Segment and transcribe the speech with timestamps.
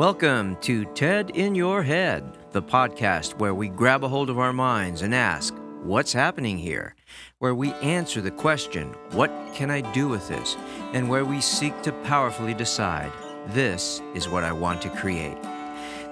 [0.00, 4.50] Welcome to TED in Your Head, the podcast where we grab a hold of our
[4.50, 6.94] minds and ask, What's happening here?
[7.38, 10.56] Where we answer the question, What can I do with this?
[10.94, 13.12] And where we seek to powerfully decide,
[13.48, 15.36] This is what I want to create.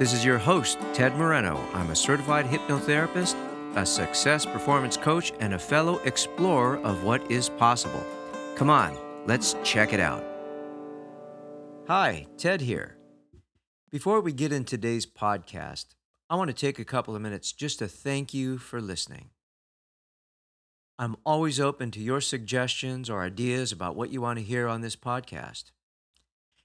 [0.00, 1.56] This is your host, Ted Moreno.
[1.72, 3.36] I'm a certified hypnotherapist,
[3.76, 8.04] a success performance coach, and a fellow explorer of what is possible.
[8.56, 10.24] Come on, let's check it out.
[11.86, 12.95] Hi, Ted here.
[13.88, 15.94] Before we get into today's podcast,
[16.28, 19.30] I want to take a couple of minutes just to thank you for listening.
[20.98, 24.80] I'm always open to your suggestions or ideas about what you want to hear on
[24.80, 25.70] this podcast.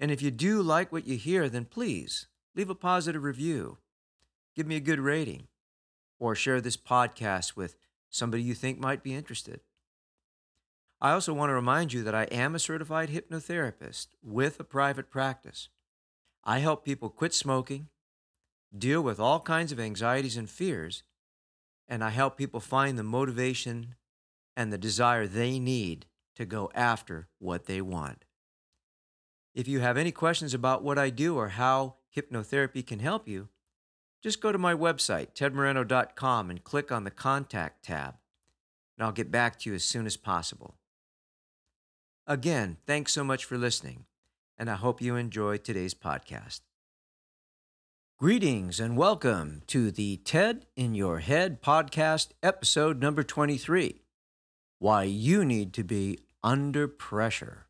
[0.00, 3.78] And if you do like what you hear, then please leave a positive review,
[4.56, 5.46] give me a good rating,
[6.18, 7.76] or share this podcast with
[8.10, 9.60] somebody you think might be interested.
[11.00, 15.12] I also want to remind you that I am a certified hypnotherapist with a private
[15.12, 15.68] practice.
[16.44, 17.88] I help people quit smoking,
[18.76, 21.02] deal with all kinds of anxieties and fears,
[21.88, 23.94] and I help people find the motivation
[24.56, 26.06] and the desire they need
[26.36, 28.24] to go after what they want.
[29.54, 33.48] If you have any questions about what I do or how hypnotherapy can help you,
[34.22, 38.16] just go to my website, tedmoreno.com, and click on the Contact tab,
[38.96, 40.76] and I'll get back to you as soon as possible.
[42.26, 44.06] Again, thanks so much for listening,
[44.58, 46.60] and I hope you enjoy today's podcast.
[48.18, 54.02] Greetings and welcome to the TED in Your Head podcast, episode number 23
[54.78, 57.66] Why You Need to Be Under Pressure.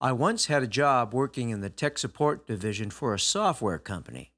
[0.00, 4.32] I once had a job working in the tech support division for a software company.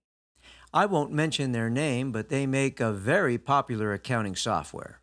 [0.75, 5.03] I won't mention their name, but they make a very popular accounting software.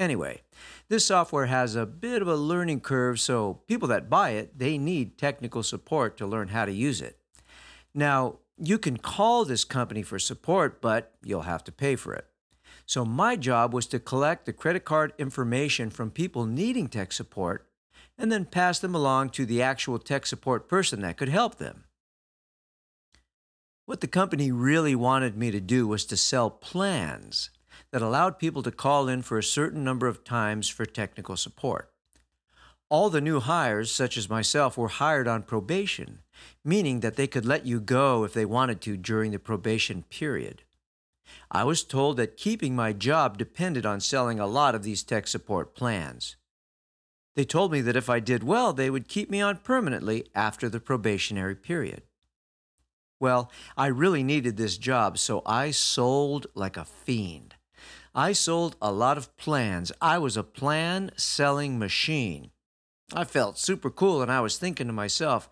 [0.00, 0.42] Anyway,
[0.92, 4.76] this software has a bit of a learning curve, so people that buy it, they
[4.76, 7.16] need technical support to learn how to use it.
[7.94, 12.26] Now, you can call this company for support, but you'll have to pay for it.
[12.84, 17.66] So my job was to collect the credit card information from people needing tech support
[18.18, 21.84] and then pass them along to the actual tech support person that could help them.
[23.86, 27.48] What the company really wanted me to do was to sell plans
[27.90, 31.90] that allowed people to call in for a certain number of times for technical support.
[32.88, 36.18] All the new hires, such as myself, were hired on probation,
[36.64, 40.62] meaning that they could let you go if they wanted to during the probation period.
[41.50, 45.26] I was told that keeping my job depended on selling a lot of these tech
[45.26, 46.36] support plans.
[47.34, 50.68] They told me that if I did well, they would keep me on permanently after
[50.68, 52.02] the probationary period.
[53.18, 57.54] Well, I really needed this job, so I sold like a fiend.
[58.14, 59.90] I sold a lot of plans.
[60.00, 62.50] I was a plan selling machine.
[63.14, 65.48] I felt super cool, and I was thinking to myself,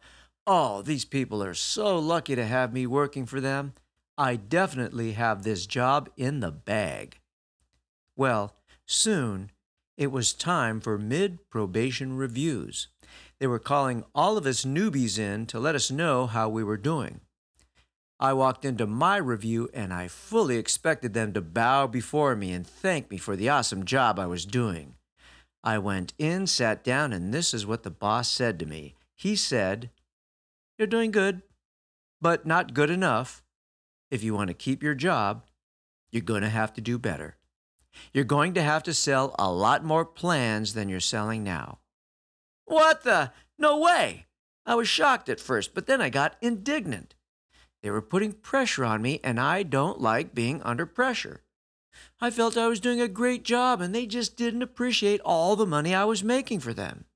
[0.47, 3.75] oh, these people are so lucky to have me working for them.
[4.19, 7.19] I definitely have this job in the bag.
[8.17, 8.57] Well,
[8.87, 9.51] soon
[9.97, 12.89] it was time for mid probation reviews.
[13.39, 16.77] They were calling all of us newbies in to let us know how we were
[16.77, 17.21] doing.
[18.23, 22.67] I walked into my review and I fully expected them to bow before me and
[22.67, 24.97] thank me for the awesome job I was doing.
[25.65, 28.95] I went in, sat down, and this is what the boss said to me.
[29.17, 29.89] He said,
[30.79, 31.41] You're doing good,
[32.21, 33.43] but not good enough.
[34.11, 35.45] If you want to keep your job,
[36.11, 37.37] you're going to have to do better.
[38.13, 41.79] You're going to have to sell a lot more plans than you're selling now.
[42.67, 43.33] What the?
[43.59, 44.27] No way!
[44.67, 47.15] I was shocked at first, but then I got indignant.
[47.83, 51.43] They were putting pressure on me, and I don't like being under pressure.
[52.21, 55.67] I felt I was doing a great job, and they just didn't appreciate all the
[55.67, 57.07] money I was making for them.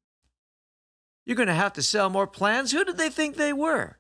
[1.27, 2.73] You're going to have to sell more plans?
[2.73, 3.99] Who did they think they were?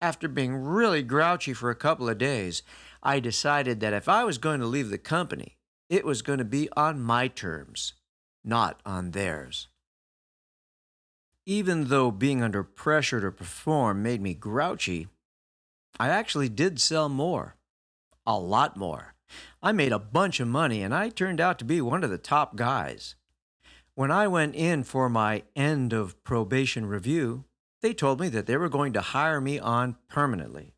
[0.00, 2.62] After being really grouchy for a couple of days,
[3.02, 5.58] I decided that if I was going to leave the company,
[5.90, 7.94] it was going to be on my terms,
[8.44, 9.68] not on theirs.
[11.44, 15.08] Even though being under pressure to perform made me grouchy,
[15.98, 17.56] I actually did sell more.
[18.26, 19.14] A lot more.
[19.62, 22.18] I made a bunch of money and I turned out to be one of the
[22.18, 23.14] top guys.
[23.94, 27.44] When I went in for my end of probation review,
[27.82, 30.74] they told me that they were going to hire me on permanently.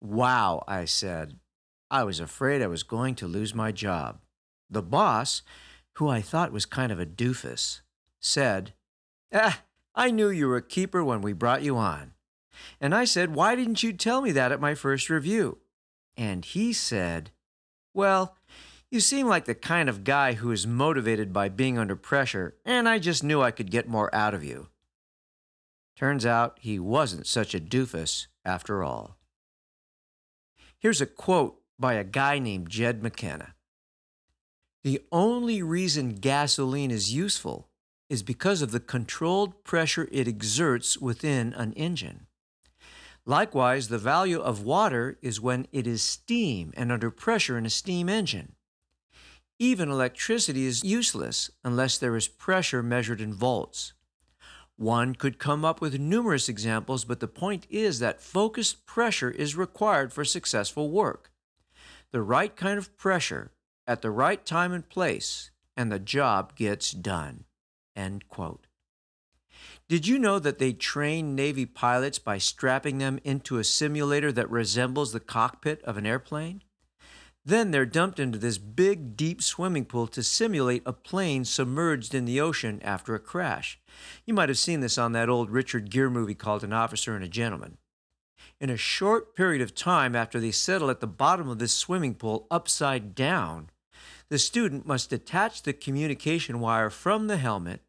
[0.00, 1.38] Wow, I said.
[1.90, 4.20] I was afraid I was going to lose my job.
[4.70, 5.42] The boss,
[5.94, 7.80] who I thought was kind of a doofus,
[8.20, 8.74] said,
[9.32, 9.62] Ah,
[9.94, 12.12] I knew you were a keeper when we brought you on.
[12.80, 15.58] And I said, Why didn't you tell me that at my first review?
[16.16, 17.30] And he said,
[17.94, 18.36] Well,
[18.90, 22.88] you seem like the kind of guy who is motivated by being under pressure, and
[22.88, 24.68] I just knew I could get more out of you.
[25.96, 29.18] Turns out he wasn't such a doofus after all.
[30.78, 33.54] Here's a quote by a guy named Jed McKenna
[34.84, 37.68] The only reason gasoline is useful
[38.08, 42.27] is because of the controlled pressure it exerts within an engine.
[43.28, 47.70] Likewise, the value of water is when it is steam and under pressure in a
[47.70, 48.54] steam engine.
[49.58, 53.92] Even electricity is useless unless there is pressure measured in volts.
[54.76, 59.54] One could come up with numerous examples, but the point is that focused pressure is
[59.54, 61.30] required for successful work.
[62.12, 63.52] The right kind of pressure
[63.86, 67.44] at the right time and place, and the job gets done.
[67.94, 68.67] End quote.
[69.88, 74.50] Did you know that they train Navy pilots by strapping them into a simulator that
[74.50, 76.62] resembles the cockpit of an airplane?
[77.42, 82.26] Then they're dumped into this big, deep swimming pool to simulate a plane submerged in
[82.26, 83.80] the ocean after a crash.
[84.26, 87.24] You might have seen this on that old Richard Gere movie called An Officer and
[87.24, 87.78] a Gentleman.
[88.60, 92.14] In a short period of time after they settle at the bottom of this swimming
[92.14, 93.70] pool upside down,
[94.28, 97.80] the student must detach the communication wire from the helmet,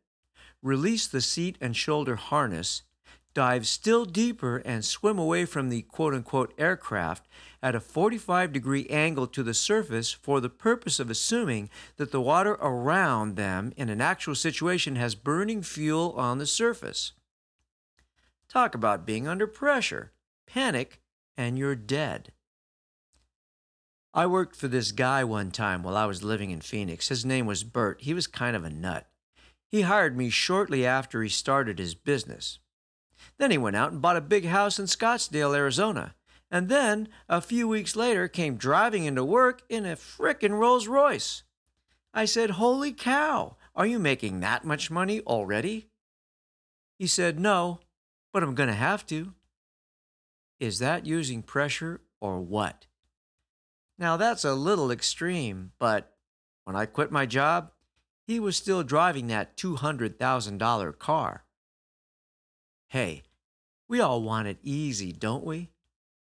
[0.61, 2.83] release the seat and shoulder harness,
[3.33, 7.27] dive still deeper and swim away from the quote unquote aircraft
[7.61, 12.21] at a 45 degree angle to the surface for the purpose of assuming that the
[12.21, 17.13] water around them in an actual situation has burning fuel on the surface.
[18.47, 20.11] Talk about being under pressure,
[20.47, 20.99] panic,
[21.37, 22.31] and you're dead.
[24.13, 27.09] I worked for this guy one time while I was living in Phoenix.
[27.09, 28.01] His name was Bert.
[28.01, 29.08] He was kind of a nut.
[29.69, 32.59] He hired me shortly after he started his business.
[33.37, 36.15] Then he went out and bought a big house in Scottsdale, Arizona.
[36.51, 41.43] And then, a few weeks later, came driving into work in a frickin' Rolls Royce.
[42.13, 45.89] I said, Holy cow, are you making that much money already?
[46.97, 47.79] He said, No,
[48.33, 49.33] but I'm going to have to.
[50.59, 52.87] Is that using pressure or what?
[53.99, 56.15] Now, that's a little extreme, but
[56.63, 57.71] when I quit my job,
[58.29, 61.45] he was still driving that $200,000 car.
[62.89, 63.23] Hey,
[63.87, 65.71] we all want it easy, don't we?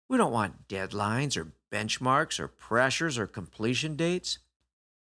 [0.09, 4.39] We don't want deadlines or benchmarks or pressures or completion dates.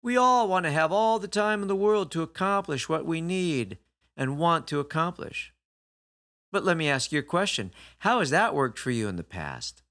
[0.02, 3.22] We all want to have all the time in the world to accomplish what we
[3.22, 3.78] need
[4.14, 5.54] and want to accomplish.
[6.52, 9.24] But let me ask you a question How has that worked for you in the
[9.24, 9.82] past?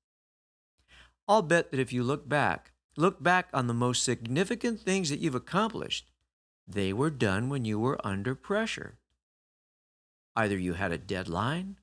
[1.27, 5.21] I'll bet that if you look back, look back on the most significant things that
[5.21, 6.11] you've accomplished,
[6.67, 8.97] they were done when you were under pressure.
[10.35, 11.77] Either you had a deadline,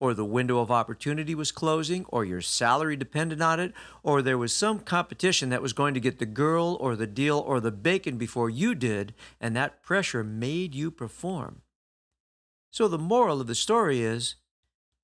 [0.00, 3.72] or the window of opportunity was closing, or your salary depended on it,
[4.02, 7.38] or there was some competition that was going to get the girl or the deal
[7.38, 11.62] or the bacon before you did, and that pressure made you perform.
[12.70, 14.34] So the moral of the story is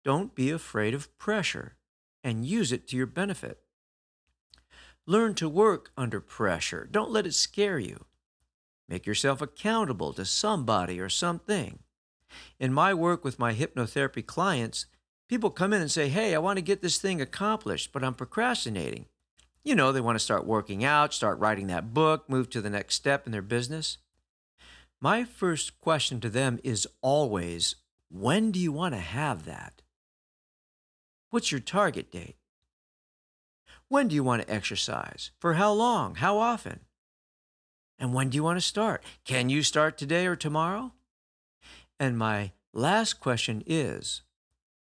[0.05, 1.77] don't be afraid of pressure
[2.23, 3.61] and use it to your benefit.
[5.07, 6.87] Learn to work under pressure.
[6.91, 8.05] Don't let it scare you.
[8.91, 11.79] Make yourself accountable to somebody or something.
[12.59, 14.87] In my work with my hypnotherapy clients,
[15.29, 18.15] people come in and say, Hey, I want to get this thing accomplished, but I'm
[18.15, 19.07] procrastinating.
[19.63, 22.71] You know, they want to start working out, start writing that book, move to the
[22.71, 23.99] next step in their business.
[25.01, 27.77] My first question to them is always,
[28.11, 29.83] When do you want to have that?
[31.31, 32.37] What's your target date?
[33.87, 35.31] When do you want to exercise?
[35.39, 36.17] For how long?
[36.17, 36.81] How often?
[38.01, 39.05] And when do you want to start?
[39.27, 40.93] Can you start today or tomorrow?
[41.99, 44.23] And my last question is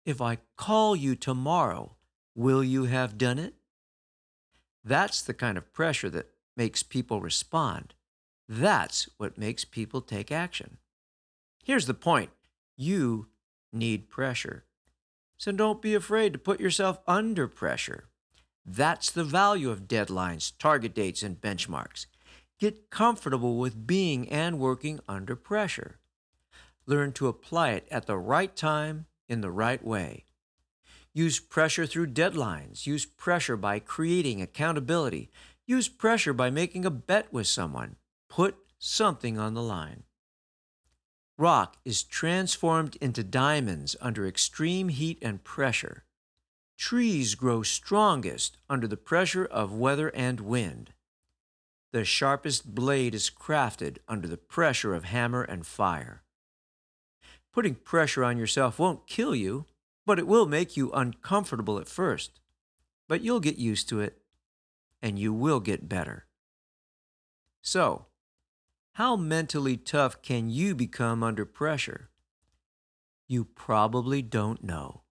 [0.06, 1.96] if I call you tomorrow,
[2.34, 3.54] will you have done it?
[4.82, 7.92] That's the kind of pressure that makes people respond.
[8.48, 10.78] That's what makes people take action.
[11.62, 12.30] Here's the point
[12.76, 13.28] you
[13.70, 14.64] need pressure.
[15.36, 18.04] So don't be afraid to put yourself under pressure.
[18.64, 22.06] That's the value of deadlines, target dates, and benchmarks.
[22.60, 25.98] Get comfortable with being and working under pressure.
[26.84, 30.26] Learn to apply it at the right time in the right way.
[31.14, 32.86] Use pressure through deadlines.
[32.86, 35.30] Use pressure by creating accountability.
[35.66, 37.96] Use pressure by making a bet with someone.
[38.28, 40.02] Put something on the line.
[41.38, 46.04] Rock is transformed into diamonds under extreme heat and pressure.
[46.76, 50.92] Trees grow strongest under the pressure of weather and wind.
[51.92, 56.22] The sharpest blade is crafted under the pressure of hammer and fire.
[57.52, 59.66] Putting pressure on yourself won't kill you,
[60.06, 62.38] but it will make you uncomfortable at first.
[63.08, 64.18] But you'll get used to it,
[65.02, 66.26] and you will get better.
[67.60, 68.06] So,
[68.94, 72.10] how mentally tough can you become under pressure?
[73.26, 75.02] You probably don't know.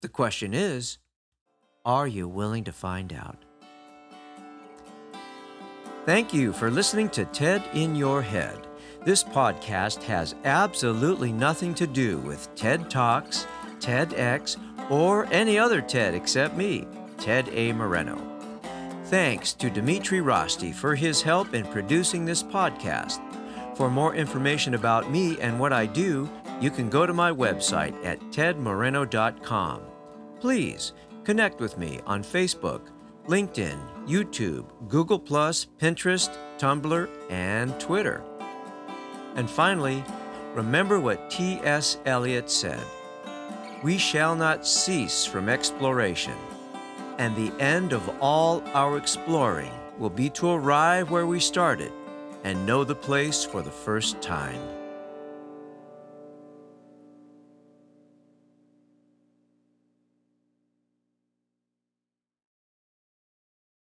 [0.00, 0.98] The question is
[1.84, 3.45] are you willing to find out?
[6.06, 8.68] Thank you for listening to TED in Your Head.
[9.04, 13.44] This podcast has absolutely nothing to do with TED Talks,
[13.80, 14.56] TEDx,
[14.88, 16.86] or any other TED except me,
[17.18, 17.72] Ted A.
[17.72, 18.16] Moreno.
[19.06, 23.18] Thanks to Dimitri Rosti for his help in producing this podcast.
[23.76, 27.96] For more information about me and what I do, you can go to my website
[28.04, 29.80] at tedmoreno.com.
[30.38, 30.92] Please
[31.24, 32.82] connect with me on Facebook,
[33.28, 38.22] LinkedIn, YouTube, Google, Pinterest, Tumblr, and Twitter.
[39.34, 40.04] And finally,
[40.54, 41.98] remember what T.S.
[42.06, 42.82] Eliot said
[43.82, 46.36] We shall not cease from exploration,
[47.18, 51.92] and the end of all our exploring will be to arrive where we started
[52.44, 54.75] and know the place for the first time.